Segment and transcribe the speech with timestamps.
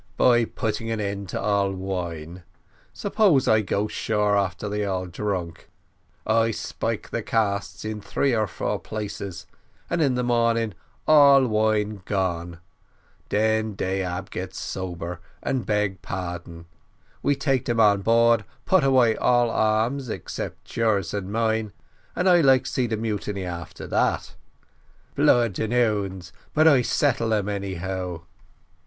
[0.17, 2.41] "By putting an end to all wine.
[2.91, 5.69] Suppose I go shore after they all drunk,
[6.25, 9.45] I spile the casks in three or four places,
[9.91, 10.73] and in the morning
[11.05, 12.57] all wine gone
[13.29, 16.65] den dey ab get sober, and beg pardon
[17.21, 21.73] we take dem on board, put away all arms 'cept yours and mine,
[22.15, 24.33] and I like to see the mutiny after dat.
[25.13, 28.23] Blood and 'ounds but I settle um, anyhow."